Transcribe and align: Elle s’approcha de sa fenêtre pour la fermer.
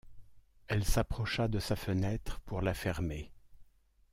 Elle 0.67 0.83
s’approcha 0.83 1.47
de 1.47 1.59
sa 1.59 1.75
fenêtre 1.75 2.39
pour 2.39 2.61
la 2.63 2.73
fermer. 2.73 3.31